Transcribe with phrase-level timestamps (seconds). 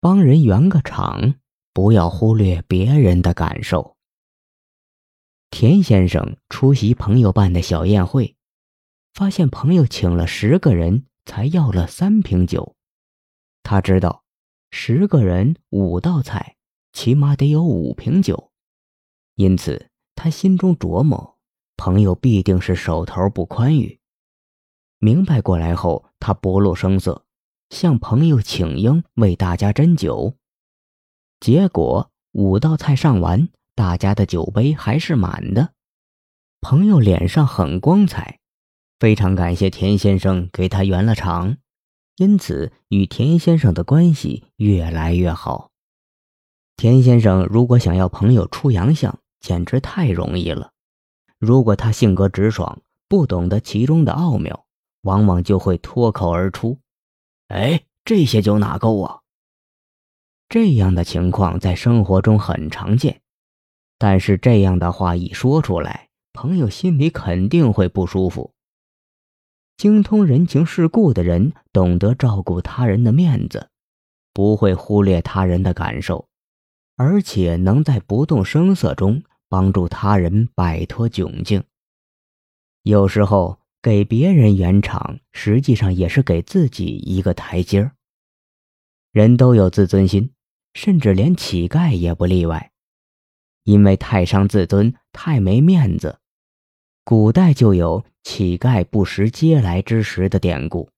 [0.00, 1.34] 帮人圆个场，
[1.72, 3.96] 不要忽略别人的感受。
[5.50, 8.36] 田先生出席朋友办的小宴会，
[9.12, 12.76] 发现朋友请了十个人，才要了三瓶酒。
[13.64, 14.22] 他知道，
[14.70, 16.56] 十个人五道菜，
[16.92, 18.52] 起码得有五瓶酒，
[19.34, 21.38] 因此他心中琢磨，
[21.76, 23.98] 朋友必定是手头不宽裕。
[25.00, 27.24] 明白过来后，他不露声色，
[27.70, 30.34] 向朋友请缨，为大家斟酒。
[31.40, 33.48] 结果五道菜上完。
[33.74, 35.72] 大家的酒杯还是满的，
[36.60, 38.40] 朋友脸上很光彩，
[38.98, 41.58] 非常感谢田先生给他圆了场，
[42.16, 45.70] 因此与田先生的关系越来越好。
[46.76, 50.72] 田先生如果想要朋友出洋相，简直太容易了。
[51.38, 54.66] 如果他性格直爽，不懂得其中的奥妙，
[55.02, 56.80] 往往就会脱口而出
[57.48, 59.20] ：“哎，这些酒哪够啊？”
[60.48, 63.20] 这样的情况在生活中很常见。
[63.98, 68.54] 但是这样的话一说出来，朋友心里肯定会不舒服。
[69.76, 73.70] 精通人情世故的人，懂得照顾他人的面子，
[74.32, 76.28] 不会忽略他人的感受，
[76.96, 81.64] 而且能在不动声色中帮助他人摆脱窘境。
[82.82, 87.92] 有时候给别人圆场，实际上也是给自己一个台阶儿。
[89.12, 90.32] 人都有自尊心，
[90.74, 92.72] 甚至连乞丐也不例外。
[93.64, 96.18] 因为太伤自尊、太没面子，
[97.04, 100.88] 古代就有“乞丐不食嗟来之食”的典故。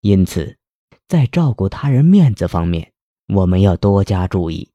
[0.00, 0.56] 因此，
[1.08, 2.92] 在照顾他人面子方面，
[3.34, 4.70] 我们要多加注意。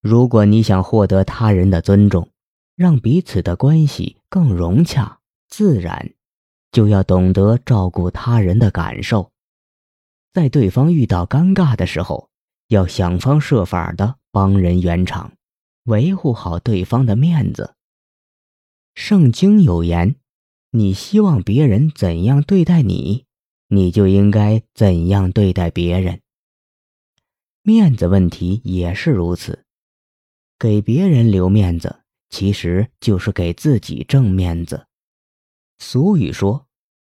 [0.00, 2.30] 如果你想获得他人的尊重，
[2.74, 5.19] 让彼此的关系更融洽
[5.50, 6.14] 自然，
[6.72, 9.30] 就要懂得照顾他人的感受。
[10.32, 12.30] 在对方遇到尴尬的时候，
[12.68, 15.32] 要想方设法的帮人圆场。
[15.84, 17.74] 维护好对方的面子。
[18.94, 20.14] 圣经有言
[20.70, 23.24] ：“你希望别人怎样对待你，
[23.68, 26.20] 你就应该怎样对待别人。”
[27.64, 29.64] 面子问题也是如此。
[30.58, 34.86] 给别人留面子，其实就是给自己挣面子。
[35.82, 36.66] 俗语说：“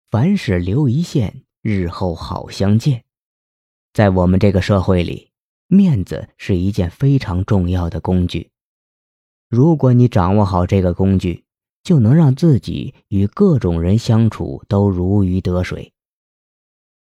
[0.09, 3.05] 凡事留一线，日后好相见。”
[3.93, 5.31] 在我们这个社会里，
[5.67, 8.51] 面子是一件非常重要的工具。
[9.49, 11.45] 如果你掌握好这个工具，
[11.83, 15.93] 就能让自己与各种人相处都如鱼得水。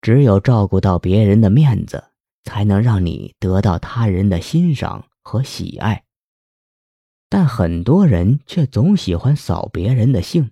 [0.03, 2.05] 只有照顾到别人的面子，
[2.45, 6.05] 才能让你得到他人的欣赏和喜爱。
[7.31, 10.50] 但很多人却总喜欢扫别人的兴，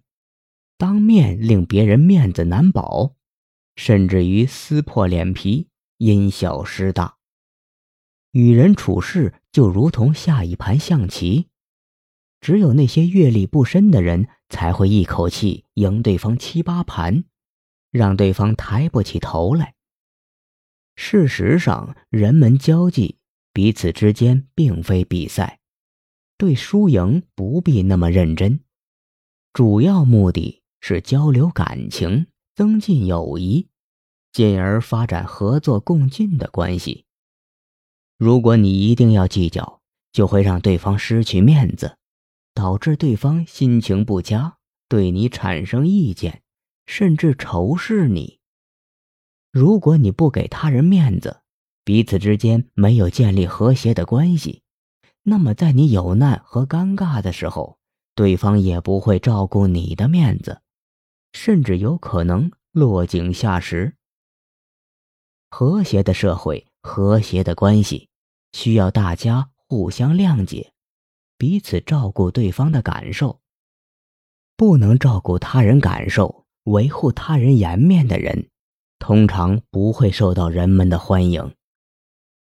[0.76, 3.14] 当面令别人面子难保，
[3.76, 5.68] 甚至于撕破脸皮，
[5.98, 7.16] 因小失大。
[8.32, 11.48] 与人处事就如同下一盘象棋。
[12.40, 17.24] 只有那些阅历不深的人，才会一口气赢对方七八盘，
[17.90, 19.74] 让对方抬不起头来。
[20.96, 23.18] 事实上，人们交际
[23.52, 25.60] 彼此之间并非比赛，
[26.36, 28.60] 对输赢不必那么认真，
[29.52, 33.68] 主要目的是交流感情，增进友谊，
[34.32, 37.06] 进而发展合作共进的关系。
[38.18, 39.80] 如果你一定要计较，
[40.12, 41.96] 就会让对方失去面子。
[42.52, 46.42] 导致对方心情不佳，对你产生意见，
[46.84, 48.38] 甚至仇视你。
[49.50, 51.40] 如果你不给他人面子，
[51.82, 54.60] 彼此之间没有建立和谐的关系，
[55.22, 57.78] 那么在你有难和尴尬的时候，
[58.14, 60.60] 对方也不会照顾你的面子，
[61.34, 63.94] 甚至有可能落井下石。
[65.50, 68.08] 和谐的社会，和谐的关系，
[68.52, 70.72] 需要大家互相谅解。
[71.36, 73.40] 彼此照顾对方的感受，
[74.56, 78.48] 不能照顾他人感受、维护他人颜面的人，
[78.98, 81.54] 通常不会受到人们的欢迎。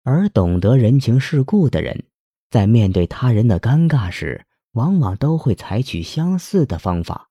[0.03, 2.05] 而懂得人情世故的人，
[2.51, 7.29] 在面对他人的尴尬时，往往都会采取相似的方法，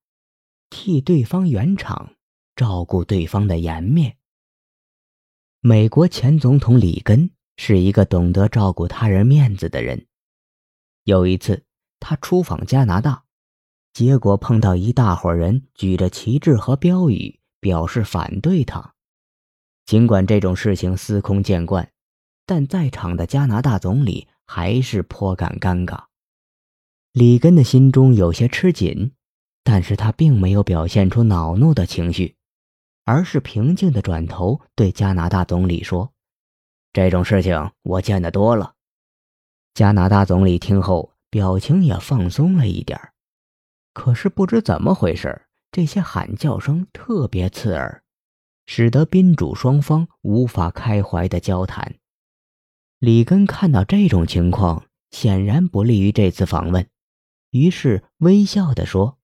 [0.76, 2.16] 替对方圆场，
[2.56, 4.16] 照顾对方的颜面。
[5.60, 10.08] 美国前总统里根是一个懂得照顾他人面子的人。
[11.04, 11.64] 有一次，
[12.00, 13.22] 他出访加拿大，
[13.92, 18.94] 结果碰到一大伙人举着旗帜和标语，表示反对他。
[19.86, 21.88] 尽管这种事情司空见惯，
[22.44, 26.06] 但在场的加拿大总理还是颇感尴尬。
[27.12, 29.12] 里根的心中有些吃紧，
[29.64, 32.36] 但是他并没有表现出恼怒的情绪，
[33.04, 36.12] 而是平静地转头对加拿大总理说
[36.92, 38.74] ：“这种事情我见得多了。
[39.72, 43.00] 加拿大总理听后，表情也放松了一点
[43.92, 48.04] 可是不知怎么回事，这些喊叫声特别刺耳，
[48.66, 51.96] 使得宾主双方无法开怀的交谈。
[52.98, 56.86] 里根看到这种情况，显然不利于这次访问，
[57.50, 59.18] 于是微笑地说：“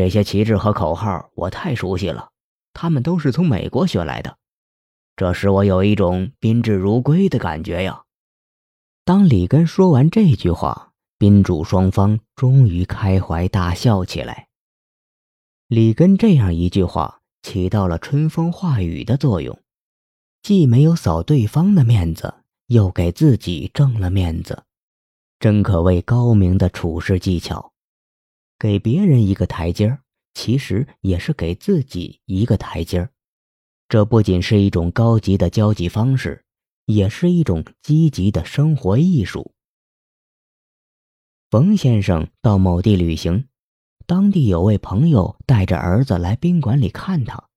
[0.00, 2.30] 这些旗帜和口号我太熟悉了，
[2.72, 4.38] 他们都是从美国学来的，
[5.14, 8.04] 这使我有一种宾至如归的感觉呀。”
[9.04, 14.48] 当里根说完这句话，宾主双方终于开怀大笑起来。
[15.68, 19.60] 里根这样一句话起到了春风化雨的作用，
[20.40, 22.36] 既没有扫对方的面子。
[22.68, 24.62] 又给自己挣了面子，
[25.40, 27.72] 真可谓高明的处事技巧。
[28.60, 30.02] 给别人一个台阶儿，
[30.34, 33.10] 其实也是给自己一个台阶儿。
[33.88, 36.44] 这不仅是一种高级的交际方式，
[36.84, 39.54] 也是一种积极的生活艺术。
[41.50, 43.48] 冯先生到某地旅行，
[44.06, 47.48] 当地有位朋友带着儿子来宾馆里看他。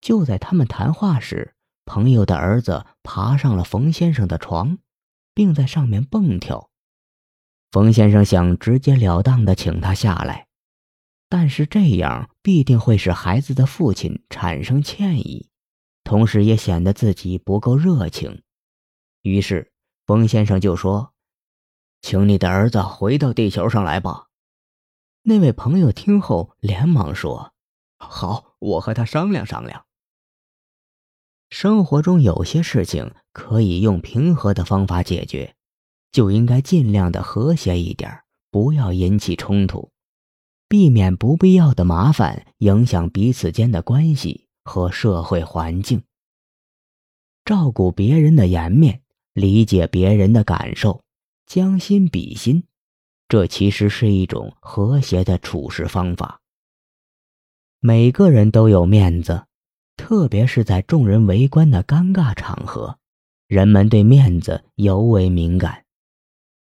[0.00, 1.54] 就在他们谈话时，
[1.84, 4.78] 朋友的儿子爬上了冯先生的床，
[5.34, 6.70] 并在上面蹦跳。
[7.74, 10.46] 冯先生想直截了当的请他下来，
[11.28, 15.48] 但是这样必定会使孩子的父亲产生歉意，
[16.04, 18.44] 同时也显得自己不够热情。
[19.22, 19.72] 于是
[20.06, 21.14] 冯先生就说
[22.00, 24.28] ：“请你的儿子回到地球上来吧。”
[25.26, 27.54] 那位朋友听后连忙说
[27.98, 29.84] ：“好，我和他商量商量。”
[31.50, 35.56] 生活中有些事情可以用平和的方法解决，
[36.14, 38.20] 就应该尽量的和谐一点，
[38.52, 39.90] 不要引起冲突，
[40.68, 46.04] 避免不必要的麻烦，影响彼此间的关系和社会环境。
[47.44, 49.02] 照顾别人的颜面，
[49.32, 51.02] 理解别人的感受，
[51.46, 52.62] 将心比心，
[53.26, 56.40] 这其实是一种和谐的处事方法。
[57.80, 59.46] 每个人都有面子。
[59.96, 62.98] 特别是在众人围观的尴尬场合，
[63.46, 65.83] 人们对面子尤为敏感。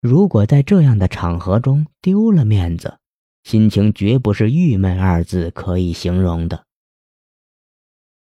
[0.08, 2.98] 如果在这样的场合中丢了面子，
[3.44, 6.66] 心情绝不是“郁闷”二字可以形容的。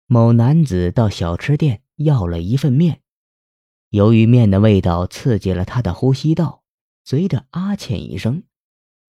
[0.07, 3.01] 某男子到小吃店要了一份面，
[3.89, 6.63] 由于面的味道刺激了他的呼吸道，
[7.03, 8.43] 随着啊欠一声，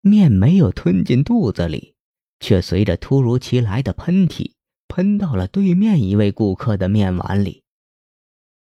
[0.01, 1.93] 面没有吞进肚子里，
[2.39, 4.53] 却随着突如其来的喷嚏。
[4.87, 7.63] 喷到了对面一位顾客的面碗里，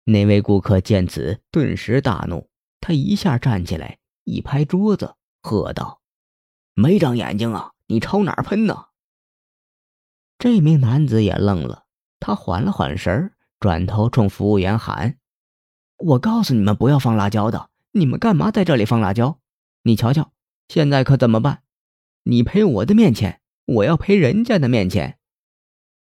[0.03, 2.49] 那位顾客见此顿时大怒，
[2.81, 6.01] 他一下站起来，一拍桌子，喝道
[6.73, 7.71] ：“没长眼睛啊！
[7.87, 8.85] 你朝哪儿喷呢？”
[10.37, 11.85] 这名男子也愣了，
[12.19, 15.17] 他缓了缓神儿，转头冲服务员喊
[15.97, 19.39] ：“我告诉你们不要放辣椒的，你们干嘛在这里放辣椒？
[19.83, 20.31] 你瞧瞧，
[20.67, 21.63] 现在可怎么办？
[22.23, 25.19] 你赔我的面钱，我要赔人家的面钱。”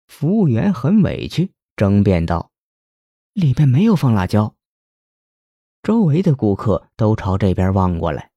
[0.07, 2.51] 服务员很委屈，争辩道
[3.33, 4.55] ：“里边没有放辣椒。”
[5.83, 8.29] 周围的顾客都朝这边望过来，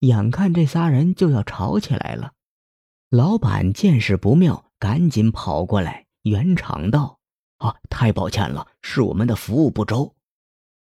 [0.00, 2.32] 眼看这仨人就要吵起来了。
[3.10, 7.18] 老板见势不妙，赶紧跑过来圆场道
[7.58, 10.14] ：“啊，太抱歉了，是我们的服务不周。”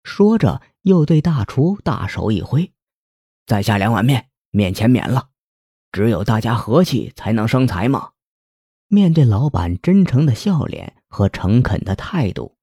[0.02, 2.72] 说着，又对大厨大手一挥
[3.46, 5.28] ：“再下两碗面，面钱免了。
[5.92, 8.12] 只有大家和气，才能生财嘛。”
[8.88, 12.56] 面对老板真诚的笑脸和诚恳的态度，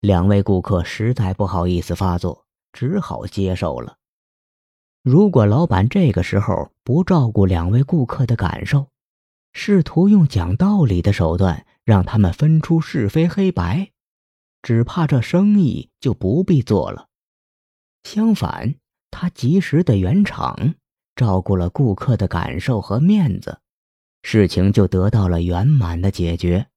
[0.00, 3.96] 两位顾客实在不好意思发作，只好接受了。
[5.02, 8.88] 如果老板这个时候不照顾两位顾客的感受，
[9.52, 13.90] 试图用讲道理的手段让他们分出是非黑白，
[14.62, 17.08] 只怕这生意就不必做了。
[18.04, 18.74] 相反，
[19.10, 20.74] 他及时的圆场，
[21.16, 23.60] 照顾了顾客的感受和面子。
[24.22, 26.68] 事情就得到了圆满的解决。